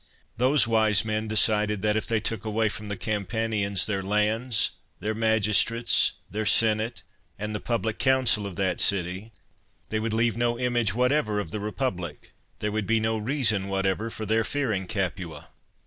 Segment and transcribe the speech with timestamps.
[0.37, 5.13] Those wise men decided that, if they took away from the Campanians their lands, their
[5.13, 7.03] magistrates, their senate,
[7.37, 9.31] and the public council of that city,
[9.89, 13.67] they would leave no image whatever of the re public; there would be no reason
[13.67, 15.49] whatever for their fearing Capua.